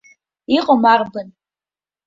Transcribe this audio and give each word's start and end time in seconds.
Иҟам 0.57 0.83
арбан? 0.93 1.27